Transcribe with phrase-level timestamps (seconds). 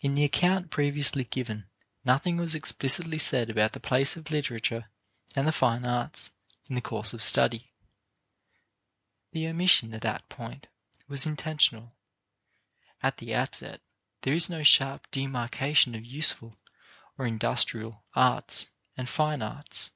[0.00, 1.70] In the account previously given
[2.04, 4.90] nothing was explicitly said about the place of literature
[5.34, 6.32] and the fine arts
[6.68, 7.72] in the course of study.
[9.32, 10.66] The omission at that point
[11.08, 11.96] was intentional.
[13.02, 13.80] At the outset,
[14.20, 16.58] there is no sharp demarcation of useful,
[17.16, 18.66] or industrial, arts
[18.98, 19.92] and fine arts.